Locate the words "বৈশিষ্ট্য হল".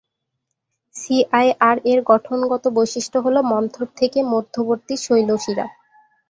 2.75-3.35